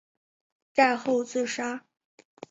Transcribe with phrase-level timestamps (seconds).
[0.73, 1.85] 战后自杀。